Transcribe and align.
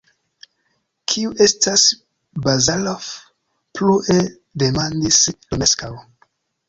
Kiu 1.11 1.33
estas 1.45 1.83
Barazof? 2.47 3.11
plue 3.81 4.19
demandis 4.65 5.21
Romeskaŭ. 5.37 5.93